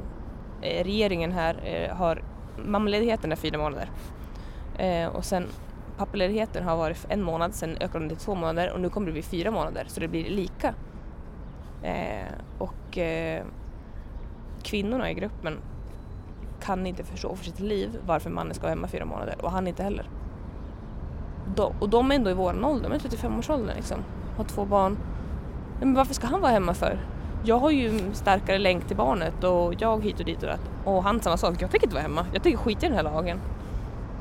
[0.62, 2.24] regeringen här eh, har,
[2.66, 3.90] mammaledigheten är fyra månader
[4.82, 5.48] eh, och sen
[5.98, 9.14] pappaledigheten har varit en månad, sen ökade den till två månader och nu kommer det
[9.14, 10.74] bli fyra månader så det blir lika.
[11.84, 13.44] Eh, och eh,
[14.64, 15.58] kvinnorna i gruppen
[16.62, 19.68] kan inte förstå för sitt liv varför mannen ska vara hemma fyra månader och han
[19.68, 20.10] inte heller.
[21.56, 23.98] De, och de är ändå i våran ålder, de är 35-årsåldern liksom,
[24.38, 24.98] har två barn.
[25.80, 27.00] Men varför ska han vara hemma för?
[27.44, 30.70] Jag har ju en starkare länk till barnet och jag hit och dit och att.
[30.86, 32.26] Och han samma sak, jag tänker inte vara hemma.
[32.34, 33.40] Jag tänker skita i den här lagen.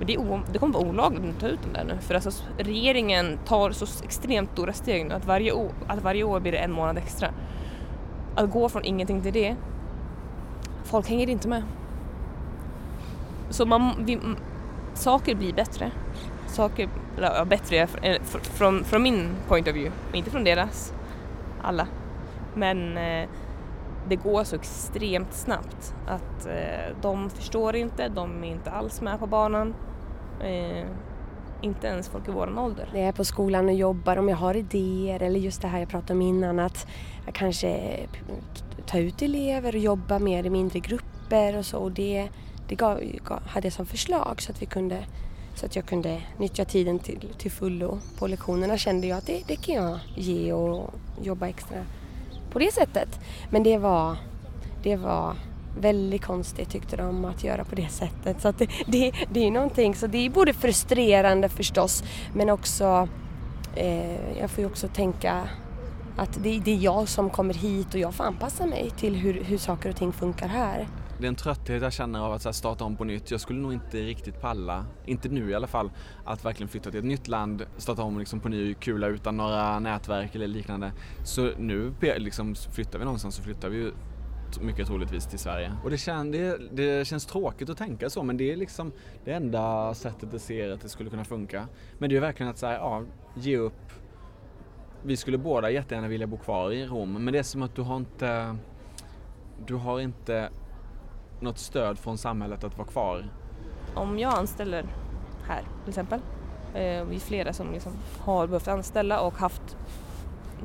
[0.00, 3.38] Men det, det kommer vara olagligt att ta ut den där nu för alltså regeringen
[3.44, 6.72] tar så extremt stora steg nu att varje, år, att varje år blir det en
[6.72, 7.28] månad extra.
[8.34, 9.56] Att gå från ingenting till det,
[10.84, 11.62] folk hänger inte med.
[13.50, 14.18] Så man, vi,
[14.94, 15.90] saker blir bättre.
[16.46, 16.88] Saker,
[17.20, 20.92] ja, bättre eh, från, från min point of view, inte från deras
[21.62, 21.86] alla.
[22.54, 23.28] Men eh,
[24.08, 29.18] det går så extremt snabbt att eh, de förstår inte, de är inte alls med
[29.18, 29.74] på banan.
[30.44, 30.86] Eh,
[31.62, 32.88] inte ens folk i vår ålder.
[32.92, 35.78] När jag är på skolan och jobbar, om jag har idéer eller just det här
[35.78, 36.86] jag pratade om innan att
[37.26, 37.96] jag kanske
[38.86, 41.78] ta ut elever och jobba mer i mindre grupper och så.
[41.78, 42.28] Och det
[42.70, 45.04] det gav, gav, hade jag som förslag så att, vi kunde,
[45.54, 49.42] så att jag kunde nyttja tiden till, till fullo på lektionerna kände jag att det,
[49.46, 51.76] det kan jag ge och jobba extra
[52.52, 53.20] på det sättet.
[53.50, 54.16] Men det var,
[54.82, 55.34] det var
[55.78, 58.40] väldigt konstigt tyckte de att göra på det sättet.
[58.40, 62.04] Så att det, det, det är någonting, så det är både frustrerande förstås
[62.34, 63.08] men också
[63.74, 65.48] eh, jag får ju också tänka
[66.16, 69.44] att det, det, är jag som kommer hit och jag får anpassa mig till hur,
[69.44, 70.88] hur saker och ting funkar här.
[71.18, 73.30] Det är en trötthet jag känner av att starta om på nytt.
[73.30, 75.90] Jag skulle nog inte riktigt palla, inte nu i alla fall,
[76.24, 79.78] att verkligen flytta till ett nytt land, starta om liksom på ny kula utan några
[79.78, 80.92] nätverk eller liknande.
[81.24, 83.92] Så nu liksom, flyttar vi någonstans så flyttar vi
[84.60, 85.72] mycket troligtvis till Sverige.
[85.84, 88.92] Och det, kän, det, det, känns tråkigt att tänka så men det är liksom
[89.24, 91.68] det enda sättet att se att det skulle kunna funka.
[91.98, 93.02] Men det är verkligen att säga, ja,
[93.34, 93.92] ge upp.
[95.02, 97.82] Vi skulle båda jättegärna vilja bo kvar i Rom men det är som att du
[97.82, 98.56] har inte
[99.66, 100.50] du har inte
[101.40, 103.28] något stöd från samhället att vara kvar?
[103.94, 104.86] Om jag anställer
[105.48, 106.20] här till exempel,
[106.74, 109.76] eh, vi är flera som liksom har behövt anställa och haft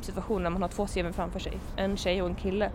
[0.02, 2.71] situationer där man har två CV framför sig, en tjej och en kille.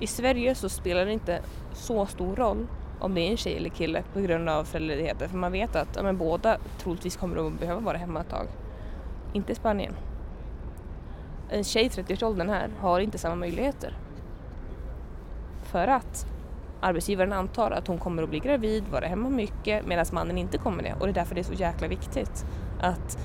[0.00, 1.40] I Sverige så spelar det inte
[1.72, 2.66] så stor roll
[3.00, 5.88] om det är en tjej eller kille på grund av föräldraledigheter för man vet att
[5.96, 8.46] ja, men båda troligtvis kommer att behöva vara hemma ett tag.
[9.32, 9.94] Inte i Spanien.
[11.50, 13.96] En tjej i 30-årsåldern här har inte samma möjligheter.
[15.62, 16.26] För att
[16.80, 20.82] arbetsgivaren antar att hon kommer att bli gravid, vara hemma mycket medan mannen inte kommer
[20.82, 22.46] det och det är därför det är så jäkla viktigt
[22.80, 23.18] att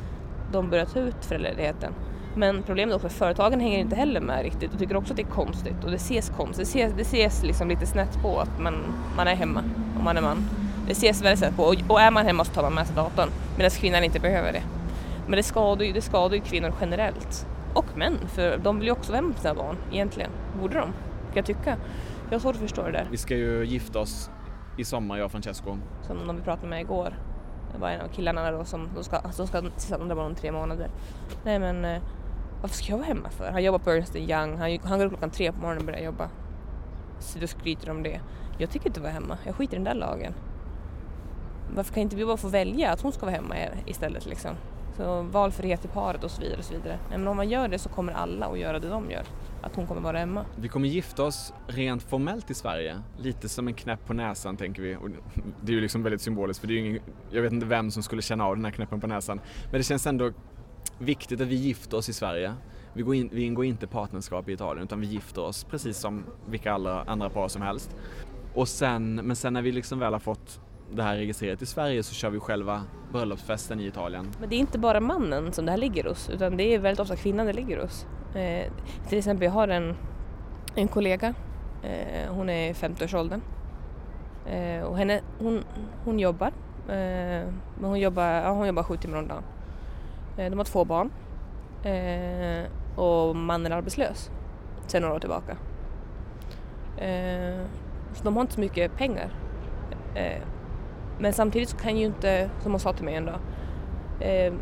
[0.51, 1.93] de börjar ta ut föräldraledigheten.
[2.35, 5.17] Men problemet är också att företagen hänger inte heller med riktigt och tycker också att
[5.17, 6.73] det är konstigt och det ses konstigt.
[6.73, 8.73] Det ses, det ses liksom lite snett på att man,
[9.17, 9.63] man är hemma
[9.97, 10.37] om man är man.
[10.87, 12.95] Det ses väldigt snett på och, och är man hemma så tar man med sig
[12.95, 14.63] datorn medan kvinnan inte behöver det.
[15.27, 17.47] Men det skadar ju, det skadar ju kvinnor generellt.
[17.73, 20.31] Och män, för de vill ju också vara hemma med sina barn egentligen.
[20.61, 20.93] Borde de, kan
[21.33, 21.77] jag tycka.
[22.29, 23.07] Jag har svårt att förstå det där.
[23.11, 24.29] Vi ska ju gifta oss
[24.77, 25.77] i sommar, jag och Francesco.
[26.01, 27.13] Som de vi pratade med igår.
[27.73, 30.35] Det var en av killarna då som de ska, alltså de ska tillsammans där om
[30.35, 30.89] tre månader.
[31.43, 32.01] Nej men eh,
[32.65, 33.51] varför ska jag vara hemma för?
[33.51, 36.05] Han jobbar på Ernst Young, han, han går upp klockan tre på morgonen och börjar
[36.05, 36.29] jobba.
[37.19, 38.21] Så då skryter om det.
[38.57, 40.33] Jag tycker inte vara hemma, jag skiter i den där lagen.
[41.75, 44.51] Varför kan inte vi bara få välja att hon ska vara hemma istället liksom?
[44.97, 46.57] Så valfrihet i paret och så vidare.
[46.57, 46.99] Och så vidare.
[47.09, 49.23] Men om man gör det så kommer alla att göra det de gör.
[49.61, 50.45] Att hon kommer vara hemma.
[50.55, 52.95] Vi kommer gifta oss rent formellt i Sverige.
[53.17, 54.95] Lite som en knäpp på näsan tänker vi.
[54.95, 55.09] Och
[55.61, 57.01] det är ju liksom väldigt symboliskt för det är ju ingen,
[57.31, 59.39] jag vet inte vem som skulle känna av den här knäppen på näsan.
[59.71, 60.31] Men det känns ändå
[60.97, 62.53] viktigt att vi gifter oss i Sverige.
[62.93, 66.23] Vi, går in, vi ingår inte partnerskap i Italien utan vi gifter oss precis som
[66.49, 67.95] vilka alla andra par som helst.
[68.53, 70.59] Och sen, men sen när vi liksom väl har fått
[70.91, 74.31] det här registrerat i Sverige så kör vi själva bröllopsfesten i Italien.
[74.39, 76.99] Men det är inte bara mannen som det här ligger hos utan det är väldigt
[76.99, 78.05] ofta kvinnan det ligger hos.
[78.35, 78.71] Eh,
[79.09, 79.95] till exempel jag har en,
[80.75, 81.33] en kollega,
[81.83, 83.41] eh, hon är 50-årsåldern
[84.45, 85.63] eh, och henne, hon,
[86.03, 86.47] hon jobbar,
[86.87, 87.47] eh,
[87.79, 89.43] men hon jobbar, ja, hon jobbar sju timmar om dagen.
[90.37, 91.11] Eh, de har två barn
[91.83, 92.65] eh,
[92.99, 94.31] och mannen är arbetslös
[94.87, 95.57] sedan några år tillbaka.
[96.97, 97.65] Eh,
[98.13, 99.29] så de har inte så mycket pengar
[100.15, 100.41] eh,
[101.19, 103.39] men samtidigt så kan ju inte, som hon sa till mig en dag,
[104.19, 104.53] eh,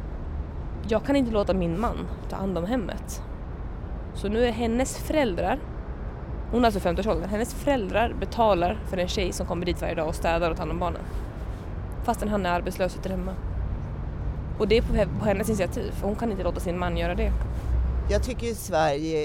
[0.88, 3.24] jag kan inte låta min man ta hand om hemmet.
[4.14, 5.60] Så nu är hennes föräldrar,
[6.52, 10.08] hon är alltså 50-årsåldern, hennes föräldrar betalar för en tjej som kommer dit varje dag
[10.08, 11.02] och städar och tar hand om barnen.
[12.04, 13.34] Fastän han är arbetslös och sitter hemma.
[14.60, 14.82] Och det är
[15.20, 17.32] på, hennes initiativ, för hon kan inte låta sin man göra det.
[18.10, 19.18] Jag tycker Sverige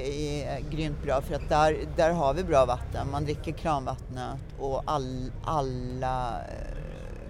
[0.57, 3.11] är grymt bra för att där, där har vi bra vatten.
[3.11, 6.35] Man dricker kranvattnet och all, alla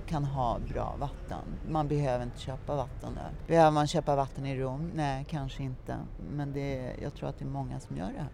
[0.06, 1.38] kan ha bra vatten.
[1.68, 3.30] Man behöver inte köpa vatten där.
[3.46, 4.90] Behöver man köpa vatten i Rom?
[4.94, 5.96] Nej, kanske inte.
[6.30, 8.30] Men det, jag tror att det är många som gör det här.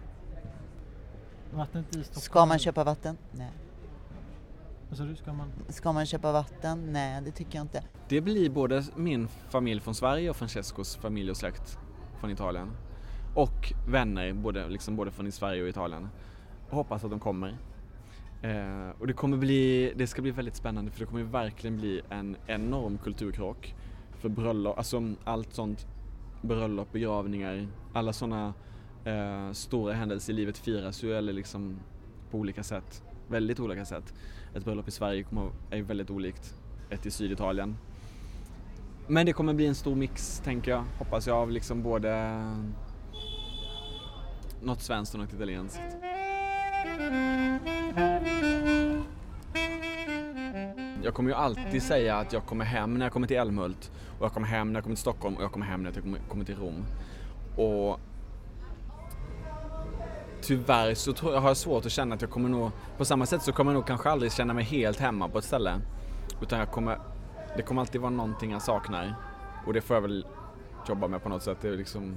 [1.51, 2.21] Vattnet i Stockholm?
[2.23, 3.17] Ska man köpa vatten?
[3.31, 3.51] Nej.
[5.01, 5.53] Alltså, ska, man...
[5.69, 6.93] ska man köpa vatten?
[6.93, 7.83] Nej, det tycker jag inte.
[8.09, 11.79] Det blir både min familj från Sverige och Francescos familj och släkt
[12.21, 12.71] från Italien.
[13.35, 16.09] Och vänner, både, liksom både från Sverige och Italien.
[16.71, 17.57] Och hoppas att de kommer.
[18.43, 22.03] Eh, och det kommer bli, det ska bli väldigt spännande för det kommer verkligen bli
[22.11, 23.75] en enorm kulturkrock.
[24.19, 25.87] För bröllop, alltså allt sånt,
[26.43, 28.55] bröllop, begravningar, alla sådana
[29.05, 31.79] eh, stora händelser i livet firas ju eller liksom
[32.31, 34.15] på olika sätt, väldigt olika sätt.
[34.55, 36.55] Ett bröllop i Sverige kommer, är ju väldigt olikt
[36.91, 37.77] ett i Syditalien.
[39.07, 42.41] Men det kommer bli en stor mix tänker jag, hoppas jag, av liksom både
[44.63, 45.81] något svenskt och något italienskt.
[51.03, 54.25] Jag kommer ju alltid säga att jag kommer hem när jag kommer till Älmhult och
[54.25, 56.19] jag kommer hem när jag kommer till Stockholm och jag kommer hem när jag kommer,
[56.29, 56.85] kommer till Rom.
[57.57, 58.01] Och
[60.45, 63.27] tyvärr så tror jag, har jag svårt att känna att jag kommer nog, på samma
[63.27, 65.81] sätt så kommer jag nog kanske aldrig känna mig helt hemma på ett ställe.
[66.43, 66.99] Utan jag kommer,
[67.57, 69.15] det kommer alltid vara någonting jag saknar.
[69.67, 70.27] Och det får jag väl
[70.89, 72.17] jobba med på något sätt, det är liksom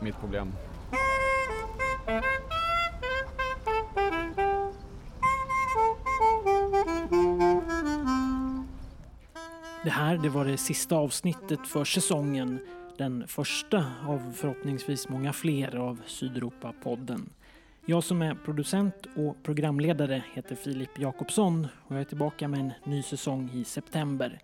[0.00, 0.52] mitt problem.
[9.84, 12.60] Det här det var det sista avsnittet för säsongen.
[12.96, 17.28] Den första av förhoppningsvis många fler av Sydeuropa-podden.
[17.86, 22.72] Jag som är producent och programledare heter Filip Jakobsson och jag är tillbaka med en
[22.84, 24.38] ny säsong i september.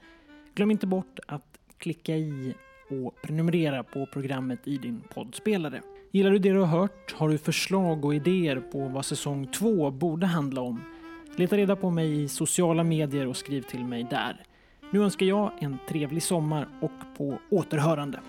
[0.55, 2.55] Glöm inte bort att klicka i
[2.91, 5.83] och prenumerera på programmet i din poddspelare.
[6.11, 7.13] Gillar du det du har hört?
[7.13, 10.81] Har du förslag och idéer på vad säsong två borde handla om?
[11.37, 14.37] Leta reda på mig i sociala medier och skriv till mig där.
[14.91, 18.21] Nu önskar jag en trevlig sommar och på återhörande.